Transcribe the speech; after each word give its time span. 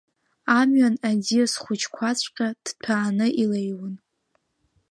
Амҩан 0.59 0.95
аӡиас 1.09 1.53
хәыҷқәаҵәҟьа 1.63 2.47
ҭҭәааны 2.63 3.27
илеиуан. 3.43 3.95